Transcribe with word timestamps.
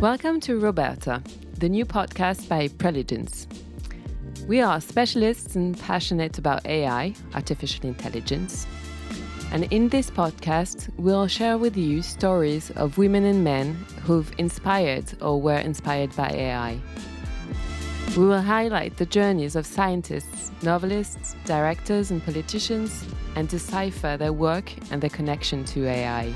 Welcome 0.00 0.40
to 0.40 0.58
Roberta, 0.58 1.22
the 1.58 1.68
new 1.68 1.84
podcast 1.84 2.48
by 2.48 2.68
Preligens. 2.68 3.46
We 4.48 4.62
are 4.62 4.80
specialists 4.80 5.56
and 5.56 5.78
passionate 5.78 6.38
about 6.38 6.64
AI, 6.64 7.14
artificial 7.34 7.84
intelligence. 7.84 8.66
And 9.52 9.64
in 9.64 9.90
this 9.90 10.10
podcast, 10.10 10.88
we'll 10.96 11.26
share 11.26 11.58
with 11.58 11.76
you 11.76 12.00
stories 12.00 12.70
of 12.76 12.96
women 12.96 13.26
and 13.26 13.44
men 13.44 13.74
who've 14.04 14.32
inspired 14.38 15.04
or 15.20 15.38
were 15.38 15.58
inspired 15.58 16.16
by 16.16 16.30
AI. 16.30 16.80
We 18.16 18.24
will 18.24 18.40
highlight 18.40 18.96
the 18.96 19.04
journeys 19.04 19.54
of 19.54 19.66
scientists, 19.66 20.50
novelists, 20.62 21.36
directors, 21.44 22.10
and 22.10 22.24
politicians 22.24 23.04
and 23.36 23.50
decipher 23.50 24.16
their 24.16 24.32
work 24.32 24.72
and 24.90 25.02
their 25.02 25.10
connection 25.10 25.62
to 25.66 25.86
AI. 25.86 26.32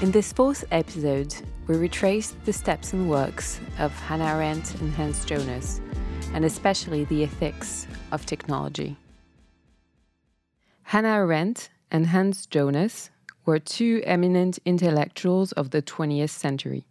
In 0.00 0.10
this 0.10 0.32
fourth 0.32 0.64
episode, 0.70 1.34
we 1.66 1.76
retrace 1.76 2.34
the 2.44 2.52
steps 2.52 2.92
and 2.92 3.08
works 3.08 3.60
of 3.78 3.92
Hannah 3.92 4.24
Arendt 4.24 4.74
and 4.80 4.92
Hans 4.92 5.24
Jonas, 5.24 5.80
and 6.34 6.44
especially 6.44 7.04
the 7.04 7.24
ethics 7.24 7.86
of 8.10 8.26
technology. 8.26 8.96
Hannah 10.82 11.16
Arendt 11.16 11.70
and 11.90 12.06
Hans 12.06 12.46
Jonas 12.46 13.10
were 13.46 13.58
two 13.58 14.02
eminent 14.04 14.58
intellectuals 14.64 15.52
of 15.52 15.70
the 15.70 15.82
20th 15.82 16.30
century. 16.30 16.84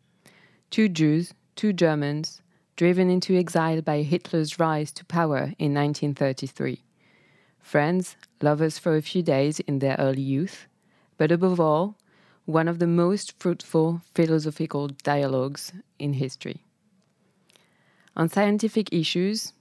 Two 0.70 0.88
Jews, 0.88 1.34
two 1.56 1.74
Germans, 1.74 2.42
driven 2.76 3.10
into 3.10 3.38
exile 3.38 3.82
by 3.82 4.02
Hitler's 4.02 4.58
rise 4.58 4.92
to 4.94 5.06
power 5.06 5.54
in 5.60 5.74
1933. 5.74 6.82
Friends, 7.60 8.16
lovers 8.42 8.80
for 8.80 8.96
a 8.96 9.02
few 9.02 9.22
days 9.22 9.60
in 9.62 9.80
their 9.80 9.96
early 10.00 10.22
youth, 10.22 10.68
but 11.18 11.32
above 11.32 11.60
all, 11.60 11.96
one 12.52 12.68
of 12.68 12.80
the 12.80 12.88
most 12.88 13.40
fruitful 13.40 14.02
philosophical 14.14 14.90
dialogues 15.04 15.72
in 15.98 16.14
history. 16.14 16.64
On 18.16 18.28
scientific 18.28 18.92
issues, 18.92 19.54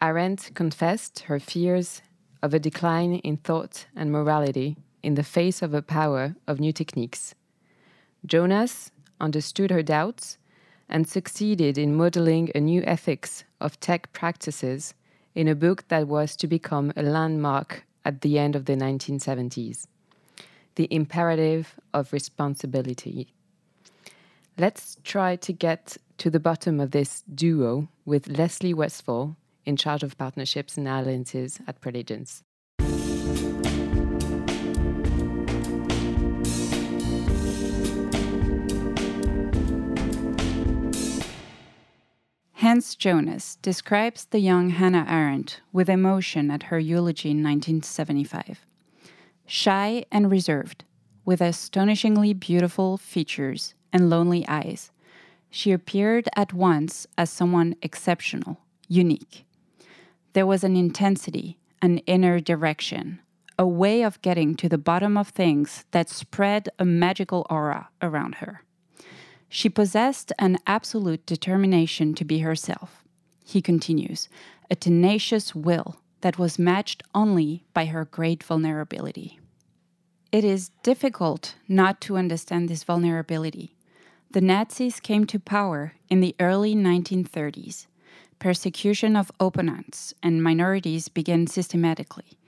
Arendt 0.00 0.50
confessed 0.54 1.20
her 1.20 1.38
fears 1.38 2.02
of 2.42 2.52
a 2.52 2.58
decline 2.58 3.14
in 3.14 3.36
thought 3.36 3.86
and 3.94 4.10
morality 4.10 4.76
in 5.02 5.14
the 5.14 5.22
face 5.22 5.62
of 5.62 5.72
a 5.72 5.82
power 5.82 6.34
of 6.48 6.58
new 6.58 6.72
techniques. 6.72 7.34
Jonas 8.26 8.90
understood 9.20 9.70
her 9.70 9.82
doubts 9.82 10.38
and 10.88 11.08
succeeded 11.08 11.78
in 11.78 11.94
modeling 11.94 12.50
a 12.54 12.60
new 12.60 12.82
ethics 12.84 13.44
of 13.60 13.78
tech 13.78 14.12
practices 14.12 14.94
in 15.34 15.46
a 15.46 15.54
book 15.54 15.86
that 15.88 16.08
was 16.08 16.34
to 16.36 16.46
become 16.48 16.92
a 16.96 17.02
landmark 17.02 17.84
at 18.04 18.20
the 18.20 18.38
end 18.38 18.56
of 18.56 18.64
the 18.64 18.74
1970s 18.74 19.86
The 20.74 20.88
Imperative 20.90 21.78
of 21.92 22.12
Responsibility. 22.12 23.28
Let's 24.58 24.96
try 25.04 25.36
to 25.36 25.52
get 25.52 25.96
to 26.18 26.30
the 26.30 26.40
bottom 26.40 26.80
of 26.80 26.90
this 26.90 27.22
duo 27.34 27.88
with 28.04 28.28
Leslie 28.28 28.74
Westfall 28.74 29.36
in 29.64 29.76
charge 29.76 30.02
of 30.02 30.16
partnerships 30.18 30.76
and 30.76 30.88
alliances 30.88 31.60
at 31.66 31.80
Preligens. 31.80 32.42
Hans 42.54 42.94
Jonas 42.94 43.56
describes 43.56 44.26
the 44.26 44.38
young 44.38 44.70
Hannah 44.70 45.04
Arendt 45.08 45.60
with 45.72 45.90
emotion 45.90 46.50
at 46.50 46.64
her 46.64 46.78
eulogy 46.78 47.30
in 47.30 47.42
1975. 47.42 48.64
Shy 49.46 50.04
and 50.10 50.30
reserved, 50.30 50.84
with 51.24 51.40
astonishingly 51.40 52.32
beautiful 52.32 52.96
features 52.96 53.74
and 53.92 54.08
lonely 54.08 54.46
eyes, 54.48 54.90
she 55.50 55.72
appeared 55.72 56.28
at 56.34 56.52
once 56.52 57.06
as 57.18 57.30
someone 57.30 57.76
exceptional, 57.82 58.58
unique. 58.88 59.44
There 60.32 60.46
was 60.46 60.64
an 60.64 60.76
intensity, 60.76 61.58
an 61.82 61.98
inner 61.98 62.40
direction, 62.40 63.20
a 63.58 63.66
way 63.66 64.02
of 64.02 64.22
getting 64.22 64.54
to 64.56 64.68
the 64.68 64.78
bottom 64.78 65.16
of 65.16 65.28
things 65.28 65.84
that 65.90 66.08
spread 66.08 66.70
a 66.78 66.86
magical 66.86 67.46
aura 67.50 67.90
around 68.00 68.36
her. 68.36 68.62
She 69.50 69.68
possessed 69.68 70.32
an 70.38 70.56
absolute 70.66 71.26
determination 71.26 72.14
to 72.14 72.24
be 72.24 72.38
herself. 72.38 73.04
He 73.44 73.60
continues, 73.60 74.30
a 74.70 74.74
tenacious 74.74 75.54
will 75.54 76.00
that 76.22 76.38
was 76.38 76.58
matched 76.58 77.02
only 77.14 77.64
by 77.74 77.84
her 77.84 78.06
great 78.06 78.42
vulnerability. 78.42 79.38
It 80.32 80.44
is 80.44 80.70
difficult 80.82 81.54
not 81.68 82.00
to 82.02 82.16
understand 82.16 82.68
this 82.68 82.84
vulnerability. 82.84 83.76
The 84.30 84.40
Nazis 84.40 84.98
came 84.98 85.26
to 85.26 85.38
power 85.38 85.92
in 86.08 86.20
the 86.20 86.34
early 86.40 86.74
1930s. 86.74 87.86
Persecution 88.38 89.14
of 89.14 89.30
opponents 89.38 90.14
and 90.22 90.42
minorities 90.42 91.08
began 91.08 91.46
systematically 91.46 92.38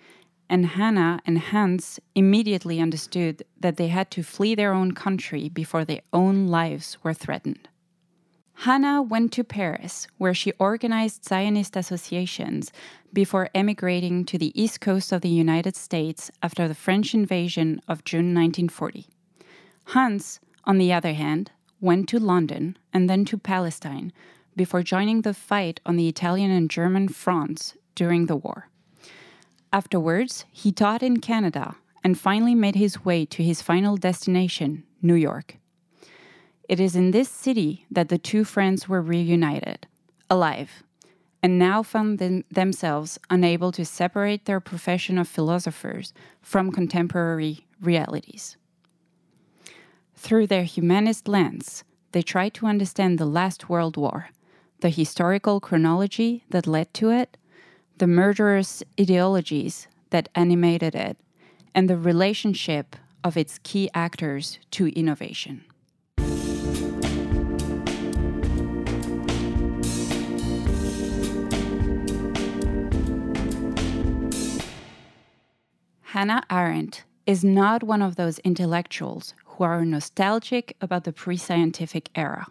and 0.48 0.66
Hannah 0.66 1.20
and 1.26 1.38
Hans 1.38 1.98
immediately 2.14 2.80
understood 2.80 3.44
that 3.58 3.76
they 3.76 3.88
had 3.88 4.10
to 4.12 4.22
flee 4.22 4.54
their 4.54 4.72
own 4.72 4.92
country 4.92 5.48
before 5.48 5.84
their 5.84 6.02
own 6.12 6.46
lives 6.46 6.98
were 7.02 7.14
threatened. 7.14 7.68
Hannah 8.54 9.02
went 9.02 9.32
to 9.32 9.44
Paris, 9.44 10.06
where 10.16 10.32
she 10.32 10.52
organized 10.58 11.24
Zionist 11.24 11.76
associations 11.76 12.72
before 13.12 13.50
emigrating 13.54 14.24
to 14.24 14.38
the 14.38 14.58
east 14.60 14.80
coast 14.80 15.12
of 15.12 15.20
the 15.20 15.28
United 15.28 15.76
States 15.76 16.30
after 16.42 16.66
the 16.66 16.74
French 16.74 17.14
invasion 17.14 17.80
of 17.88 18.04
June 18.04 18.34
1940. 18.34 19.06
Hans, 19.88 20.40
on 20.64 20.78
the 20.78 20.92
other 20.92 21.12
hand, 21.12 21.50
went 21.80 22.08
to 22.08 22.18
London 22.18 22.78
and 22.92 23.10
then 23.10 23.24
to 23.26 23.36
Palestine 23.36 24.12
before 24.56 24.82
joining 24.82 25.22
the 25.22 25.34
fight 25.34 25.80
on 25.84 25.96
the 25.96 26.08
Italian 26.08 26.50
and 26.50 26.70
German 26.70 27.08
fronts 27.08 27.74
during 27.94 28.26
the 28.26 28.36
war. 28.36 28.68
Afterwards, 29.72 30.44
he 30.52 30.72
taught 30.72 31.02
in 31.02 31.18
Canada 31.18 31.76
and 32.02 32.18
finally 32.18 32.54
made 32.54 32.76
his 32.76 33.04
way 33.04 33.26
to 33.26 33.42
his 33.42 33.60
final 33.60 33.96
destination, 33.96 34.84
New 35.02 35.14
York. 35.14 35.56
It 36.68 36.80
is 36.80 36.96
in 36.96 37.10
this 37.10 37.28
city 37.28 37.84
that 37.90 38.08
the 38.08 38.18
two 38.18 38.44
friends 38.44 38.88
were 38.88 39.02
reunited, 39.02 39.86
alive, 40.30 40.82
and 41.42 41.58
now 41.58 41.82
found 41.82 42.18
them 42.18 42.44
themselves 42.50 43.18
unable 43.28 43.70
to 43.72 43.84
separate 43.84 44.46
their 44.46 44.60
profession 44.60 45.18
of 45.18 45.28
philosophers 45.28 46.14
from 46.40 46.72
contemporary 46.72 47.66
realities. 47.80 48.56
Through 50.16 50.46
their 50.46 50.64
humanist 50.64 51.28
lens, 51.28 51.84
they 52.12 52.22
tried 52.22 52.54
to 52.54 52.66
understand 52.66 53.18
the 53.18 53.26
last 53.26 53.68
World 53.68 53.98
War, 53.98 54.30
the 54.80 54.88
historical 54.88 55.60
chronology 55.60 56.44
that 56.48 56.66
led 56.66 56.94
to 56.94 57.10
it, 57.10 57.36
the 57.98 58.06
murderous 58.06 58.82
ideologies 58.98 59.86
that 60.10 60.30
animated 60.34 60.94
it, 60.94 61.18
and 61.74 61.90
the 61.90 61.98
relationship 61.98 62.96
of 63.22 63.36
its 63.36 63.58
key 63.62 63.90
actors 63.92 64.58
to 64.70 64.86
innovation. 64.98 65.64
Hannah 76.14 76.44
Arendt 76.48 77.02
is 77.26 77.42
not 77.42 77.82
one 77.82 78.00
of 78.00 78.14
those 78.14 78.38
intellectuals 78.44 79.34
who 79.46 79.64
are 79.64 79.84
nostalgic 79.84 80.76
about 80.80 81.02
the 81.02 81.12
pre 81.12 81.36
scientific 81.36 82.08
era 82.14 82.46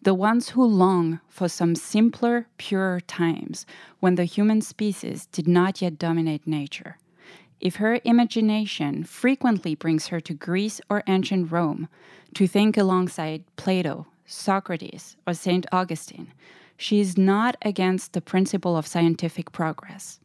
the 0.00 0.14
ones 0.14 0.48
who 0.48 0.64
long 0.64 1.20
for 1.28 1.46
some 1.46 1.74
simpler, 1.74 2.46
purer 2.56 3.00
times 3.00 3.66
when 4.00 4.14
the 4.14 4.24
human 4.24 4.62
species 4.62 5.26
did 5.26 5.46
not 5.46 5.82
yet 5.82 5.98
dominate 5.98 6.46
nature. 6.46 6.96
If 7.60 7.76
her 7.76 8.00
imagination 8.04 9.04
frequently 9.04 9.74
brings 9.74 10.06
her 10.06 10.20
to 10.20 10.32
Greece 10.32 10.80
or 10.88 11.02
ancient 11.06 11.52
Rome 11.52 11.90
to 12.32 12.46
think 12.46 12.78
alongside 12.78 13.44
Plato, 13.56 14.06
Socrates, 14.24 15.18
or 15.26 15.34
St. 15.34 15.66
Augustine, 15.70 16.32
she 16.78 17.00
is 17.00 17.18
not 17.18 17.54
against 17.60 18.14
the 18.14 18.22
principle 18.22 18.78
of 18.78 18.86
scientific 18.86 19.52
progress. 19.52 20.20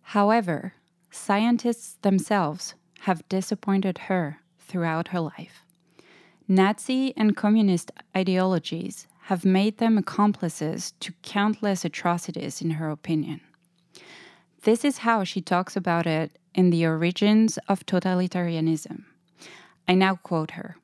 However, 0.00 0.72
scientists 1.12 1.98
themselves 2.02 2.74
have 3.00 3.28
disappointed 3.28 3.98
her 3.98 4.38
throughout 4.58 5.08
her 5.08 5.20
life. 5.20 5.64
Nazi 6.48 7.14
and 7.16 7.36
communist 7.36 7.92
ideologies 8.16 9.06
have 9.26 9.44
made 9.44 9.78
them 9.78 9.96
accomplices 9.96 10.92
to 10.98 11.12
countless 11.22 11.84
atrocities, 11.84 12.60
in 12.60 12.70
her 12.72 12.90
opinion. 12.90 13.40
This 14.62 14.84
is 14.84 14.98
how 14.98 15.22
she 15.22 15.40
talks 15.40 15.76
about 15.76 16.06
it 16.06 16.38
in 16.54 16.70
The 16.70 16.86
Origins 16.86 17.58
of 17.68 17.86
Totalitarianism. 17.86 19.04
I 19.86 19.94
now 19.94 20.16
quote 20.16 20.52
her 20.52 20.76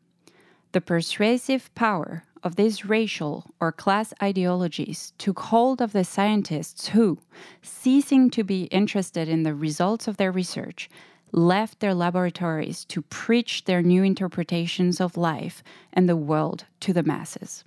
The 0.72 0.80
persuasive 0.80 1.74
power 1.74 2.24
of 2.42 2.56
these 2.56 2.84
racial 2.84 3.50
or 3.60 3.72
class 3.72 4.12
ideologies 4.22 5.12
took 5.18 5.40
hold 5.40 5.80
of 5.80 5.92
the 5.92 6.04
scientists 6.04 6.88
who, 6.88 7.18
ceasing 7.62 8.30
to 8.30 8.44
be 8.44 8.64
interested 8.64 9.28
in 9.28 9.42
the 9.42 9.54
results 9.54 10.08
of 10.08 10.16
their 10.16 10.32
research, 10.32 10.88
left 11.32 11.80
their 11.80 11.94
laboratories 11.94 12.84
to 12.86 13.02
preach 13.02 13.64
their 13.64 13.82
new 13.82 14.02
interpretations 14.02 15.00
of 15.00 15.16
life 15.16 15.62
and 15.92 16.08
the 16.08 16.16
world 16.16 16.64
to 16.80 16.92
the 16.92 17.02
masses. 17.02 17.64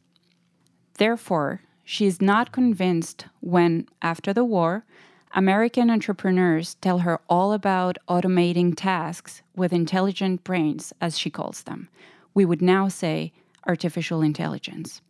Therefore, 0.96 1.62
she 1.84 2.06
is 2.06 2.22
not 2.22 2.52
convinced 2.52 3.26
when, 3.40 3.88
after 4.02 4.34
the 4.34 4.46
war, 4.46 4.86
American 5.34 5.90
entrepreneurs 5.90 6.76
tell 6.76 7.00
her 7.00 7.20
all 7.30 7.54
about 7.54 7.98
automating 8.08 8.74
tasks 8.76 9.42
with 9.56 9.72
intelligent 9.72 10.44
brains, 10.44 10.92
as 11.00 11.18
she 11.18 11.30
calls 11.30 11.64
them. 11.64 11.90
We 12.34 12.46
would 12.46 12.62
now 12.62 12.88
say 12.88 13.32
artificial 13.68 14.22
intelligence. 14.22 15.02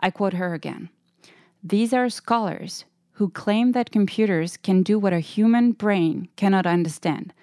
I 0.00 0.10
quote 0.10 0.34
her 0.34 0.54
again 0.54 0.90
These 1.62 1.92
are 1.92 2.08
scholars 2.08 2.84
who 3.12 3.28
claim 3.28 3.72
that 3.72 3.90
computers 3.90 4.56
can 4.56 4.82
do 4.82 4.98
what 4.98 5.12
a 5.12 5.20
human 5.20 5.72
brain 5.72 6.28
cannot 6.36 6.66
understand. 6.66 7.34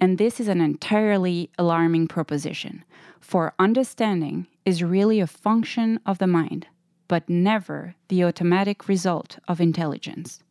And 0.00 0.18
this 0.18 0.40
is 0.40 0.48
an 0.48 0.60
entirely 0.60 1.50
alarming 1.58 2.08
proposition, 2.08 2.84
for 3.20 3.54
understanding 3.58 4.46
is 4.64 4.82
really 4.82 5.20
a 5.20 5.26
function 5.26 6.00
of 6.04 6.18
the 6.18 6.26
mind, 6.26 6.66
but 7.06 7.28
never 7.28 7.94
the 8.08 8.24
automatic 8.24 8.88
result 8.88 9.38
of 9.46 9.60
intelligence. 9.60 10.42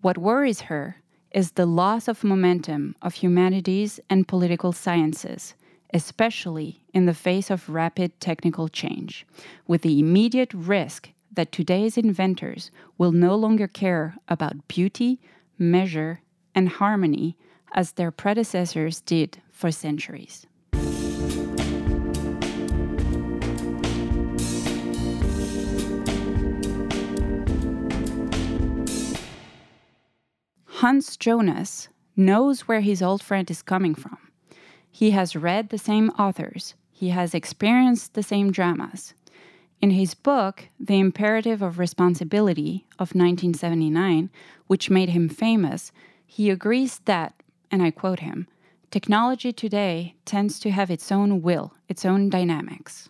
What 0.00 0.18
worries 0.18 0.62
her 0.62 0.96
is 1.30 1.52
the 1.52 1.66
loss 1.66 2.08
of 2.08 2.24
momentum 2.24 2.96
of 3.00 3.14
humanities 3.14 4.00
and 4.10 4.26
political 4.26 4.72
sciences, 4.72 5.54
especially 5.92 6.82
in 6.94 7.06
the 7.06 7.14
face 7.14 7.50
of 7.50 7.68
rapid 7.68 8.18
technical 8.20 8.68
change, 8.68 9.26
with 9.66 9.82
the 9.82 9.98
immediate 9.98 10.52
risk 10.54 11.10
that 11.32 11.52
today's 11.52 11.96
inventors 11.96 12.70
will 12.98 13.12
no 13.12 13.34
longer 13.34 13.66
care 13.66 14.16
about 14.28 14.68
beauty, 14.68 15.20
measure, 15.58 16.20
and 16.54 16.68
harmony 16.68 17.36
as 17.72 17.92
their 17.92 18.10
predecessors 18.10 19.00
did 19.00 19.40
for 19.50 19.70
centuries. 19.70 20.46
Hans 30.66 31.16
Jonas 31.16 31.88
knows 32.16 32.62
where 32.62 32.80
his 32.80 33.00
old 33.00 33.22
friend 33.22 33.48
is 33.48 33.62
coming 33.62 33.94
from. 33.94 34.18
He 34.92 35.10
has 35.10 35.34
read 35.34 35.70
the 35.70 35.78
same 35.78 36.10
authors, 36.10 36.74
he 36.92 37.08
has 37.08 37.34
experienced 37.34 38.12
the 38.14 38.22
same 38.22 38.52
dramas. 38.52 39.14
In 39.80 39.90
his 39.90 40.14
book, 40.14 40.68
The 40.78 41.00
Imperative 41.00 41.62
of 41.62 41.78
Responsibility 41.78 42.86
of 43.00 43.16
1979, 43.16 44.30
which 44.68 44.90
made 44.90 45.08
him 45.08 45.28
famous, 45.28 45.90
he 46.24 46.50
agrees 46.50 47.00
that, 47.06 47.34
and 47.70 47.82
I 47.82 47.90
quote 47.90 48.20
him, 48.20 48.46
technology 48.92 49.52
today 49.52 50.14
tends 50.24 50.60
to 50.60 50.70
have 50.70 50.90
its 50.90 51.10
own 51.10 51.42
will, 51.42 51.74
its 51.88 52.04
own 52.04 52.30
dynamics. 52.30 53.08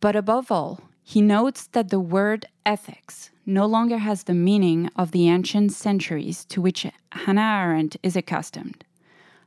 But 0.00 0.16
above 0.16 0.50
all, 0.50 0.80
he 1.02 1.20
notes 1.20 1.66
that 1.72 1.90
the 1.90 2.00
word 2.00 2.46
ethics 2.64 3.30
no 3.44 3.66
longer 3.66 3.98
has 3.98 4.22
the 4.22 4.34
meaning 4.34 4.88
of 4.96 5.10
the 5.10 5.28
ancient 5.28 5.72
centuries 5.72 6.46
to 6.46 6.62
which 6.62 6.86
Hannah 7.12 7.60
Arendt 7.62 7.96
is 8.02 8.16
accustomed. 8.16 8.85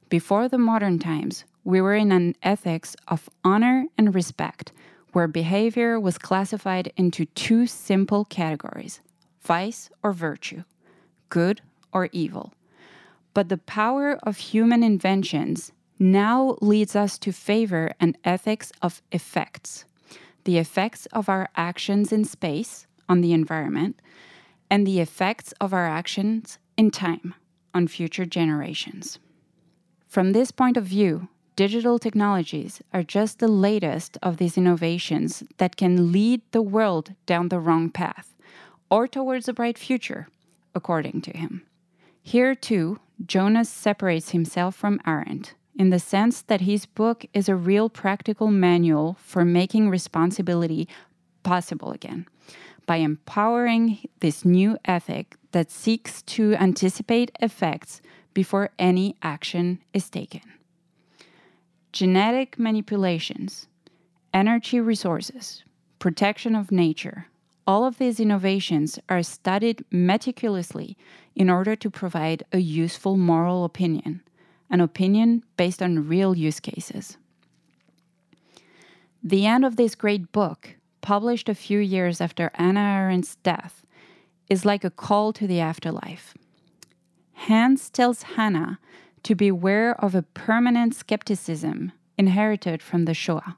Before 0.10 0.48
the 0.48 0.58
modern 0.58 1.00
times, 1.00 1.46
we 1.64 1.82
were 1.82 1.96
in 1.96 2.12
an 2.12 2.36
ethics 2.42 2.96
of 3.08 3.30
honor 3.44 3.86
and 3.98 4.16
respect, 4.16 4.72
where 5.14 5.28
behavior 5.28 6.00
was 6.00 6.18
classified 6.18 6.92
into 6.98 7.26
two 7.26 7.68
simple 7.68 8.26
categories 8.26 9.02
vice 9.42 9.90
or 10.04 10.12
virtue, 10.12 10.64
good 11.30 11.62
or 11.94 12.10
evil. 12.12 12.54
But 13.34 13.50
the 13.50 13.58
power 13.58 14.20
of 14.24 14.38
human 14.38 14.84
inventions 14.84 15.72
now 15.98 16.58
leads 16.62 16.96
us 16.96 17.18
to 17.20 17.32
favor 17.32 17.92
an 18.00 18.16
ethics 18.24 18.72
of 18.82 19.02
effects 19.12 19.86
the 20.46 20.58
effects 20.58 21.06
of 21.08 21.30
our 21.30 21.48
actions 21.56 22.12
in 22.12 22.24
space 22.24 22.88
on 23.08 23.22
the 23.22 23.34
environment, 23.34 24.02
and 24.70 24.86
the 24.86 25.00
effects 25.00 25.54
of 25.62 25.74
our 25.74 25.88
actions 25.88 26.58
in 26.78 26.90
time 26.90 27.36
on 27.74 27.88
future 27.88 28.26
generations. 28.26 29.20
From 30.10 30.32
this 30.32 30.50
point 30.50 30.76
of 30.76 30.86
view, 30.86 31.28
digital 31.56 32.00
technologies 32.00 32.82
are 32.92 33.04
just 33.04 33.38
the 33.38 33.48
latest 33.48 34.18
of 34.24 34.38
these 34.38 34.58
innovations 34.58 35.44
that 35.58 35.76
can 35.76 36.12
lead 36.12 36.42
the 36.50 36.64
world 36.64 37.14
down 37.28 37.50
the 37.50 37.60
wrong 37.60 37.92
path 37.92 38.36
or 38.90 39.08
towards 39.08 39.48
a 39.48 39.54
bright 39.54 39.78
future, 39.78 40.28
according 40.74 41.22
to 41.22 41.38
him. 41.38 41.62
Here, 42.24 42.56
too, 42.56 43.00
Jonas 43.24 43.70
separates 43.70 44.32
himself 44.32 44.76
from 44.76 45.00
Arendt 45.06 45.54
in 45.78 45.92
the 45.92 46.00
sense 46.00 46.42
that 46.42 46.62
his 46.62 46.88
book 46.88 47.28
is 47.36 47.48
a 47.48 47.56
real 47.56 47.88
practical 47.88 48.50
manual 48.50 49.16
for 49.22 49.46
making 49.46 49.92
responsibility 49.92 50.88
possible 51.44 51.92
again 51.92 52.26
by 52.88 52.96
empowering 52.96 54.00
this 54.22 54.44
new 54.44 54.76
ethic 54.86 55.36
that 55.52 55.70
seeks 55.70 56.24
to 56.24 56.56
anticipate 56.56 57.32
effects 57.40 58.02
before 58.40 58.70
any 58.80 59.18
action 59.22 59.80
is 59.94 60.10
taken. 60.10 60.40
Genetic 61.92 62.58
manipulations, 62.58 63.68
energy 64.34 64.80
resources, 64.80 65.66
protection 66.00 66.56
of 66.56 66.72
nature, 66.72 67.28
all 67.68 67.84
of 67.84 67.98
these 67.98 68.18
innovations 68.18 68.98
are 69.10 69.22
studied 69.22 69.84
meticulously 69.92 70.96
in 71.36 71.50
order 71.50 71.76
to 71.76 71.90
provide 71.90 72.42
a 72.54 72.60
useful 72.60 73.18
moral 73.18 73.66
opinion 73.66 74.22
an 74.70 74.80
opinion 74.80 75.44
based 75.58 75.82
on 75.82 76.08
real 76.08 76.34
use 76.34 76.62
cases. 76.62 77.18
The 79.22 79.46
end 79.46 79.66
of 79.66 79.76
this 79.76 79.96
great 79.96 80.32
book, 80.32 80.78
published 81.02 81.50
a 81.50 81.62
few 81.68 81.80
years 81.80 82.22
after 82.22 82.52
Anna 82.54 82.80
Arendt's 82.80 83.36
death, 83.44 83.84
is 84.48 84.64
like 84.64 84.86
a 84.86 84.96
call 85.06 85.34
to 85.34 85.46
the 85.46 85.60
afterlife. 85.60 86.36
Hans 87.48 87.90
tells 87.90 88.24
Hannah 88.24 88.80
to 89.24 89.36
beware 89.36 90.00
of 90.04 90.16
a 90.16 90.22
permanent 90.22 90.94
skepticism 90.96 91.92
inherited 92.18 92.82
from 92.82 93.06
the 93.06 93.14
Shoah. 93.14 93.58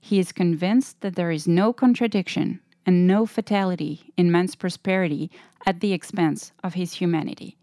He 0.00 0.18
is 0.18 0.32
convinced 0.32 1.00
that 1.00 1.16
there 1.16 1.30
is 1.30 1.48
no 1.48 1.72
contradiction 1.72 2.60
and 2.84 3.06
no 3.06 3.24
fatality 3.24 4.12
in 4.16 4.30
man's 4.30 4.54
prosperity 4.54 5.30
at 5.64 5.80
the 5.80 5.92
expense 5.92 6.52
of 6.62 6.74
his 6.74 6.94
humanity 6.94 7.56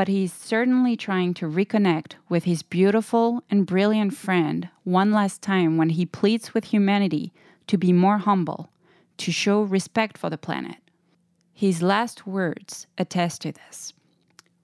but 0.00 0.08
he 0.08 0.24
is 0.24 0.32
certainly 0.32 0.96
trying 0.96 1.34
to 1.34 1.46
reconnect 1.46 2.14
with 2.30 2.44
his 2.44 2.62
beautiful 2.62 3.42
and 3.50 3.66
brilliant 3.66 4.14
friend 4.14 4.68
one 4.84 5.12
last 5.12 5.42
time 5.42 5.76
when 5.76 5.90
he 5.90 6.06
pleads 6.06 6.54
with 6.54 6.64
humanity 6.64 7.32
to 7.66 7.76
be 7.76 7.92
more 7.92 8.16
humble, 8.16 8.70
to 9.18 9.30
show 9.30 9.60
respect 9.60 10.16
for 10.16 10.30
the 10.30 10.38
planet. 10.38 10.76
His 11.52 11.82
last 11.82 12.26
words 12.26 12.86
attest 12.96 13.42
to 13.42 13.52
this. 13.52 13.92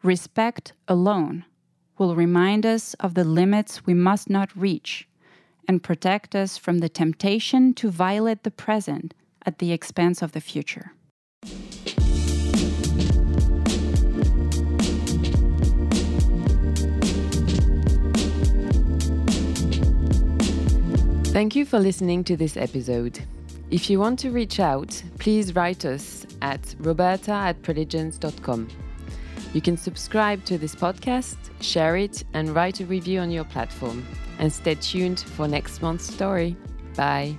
Respect 0.06 0.72
alone 0.86 1.44
will 1.98 2.14
remind 2.14 2.64
us 2.64 2.94
of 3.00 3.14
the 3.14 3.24
limits 3.24 3.84
we 3.84 3.92
must 3.92 4.30
not 4.30 4.54
reach 4.54 5.08
and 5.66 5.82
protect 5.82 6.36
us 6.36 6.56
from 6.56 6.78
the 6.78 6.88
temptation 6.88 7.74
to 7.74 7.90
violate 7.90 8.44
the 8.44 8.52
present 8.52 9.14
at 9.44 9.58
the 9.58 9.72
expense 9.72 10.22
of 10.22 10.30
the 10.30 10.40
future. 10.40 10.92
Thank 21.32 21.56
you 21.56 21.64
for 21.64 21.80
listening 21.80 22.22
to 22.22 22.36
this 22.36 22.56
episode. 22.56 23.24
If 23.72 23.90
you 23.90 23.98
want 23.98 24.20
to 24.20 24.30
reach 24.30 24.60
out, 24.60 25.02
please 25.18 25.56
write 25.56 25.84
us 25.84 26.24
at 26.42 26.76
roberta 26.78 27.32
at 27.32 27.60
preligens.com. 27.62 28.68
You 29.56 29.62
can 29.62 29.78
subscribe 29.78 30.44
to 30.44 30.58
this 30.58 30.74
podcast, 30.74 31.38
share 31.62 31.96
it, 31.96 32.24
and 32.34 32.54
write 32.54 32.80
a 32.80 32.84
review 32.84 33.20
on 33.20 33.30
your 33.30 33.44
platform. 33.44 34.06
And 34.38 34.52
stay 34.52 34.74
tuned 34.74 35.20
for 35.20 35.48
next 35.48 35.80
month's 35.80 36.12
story. 36.12 36.54
Bye. 36.94 37.38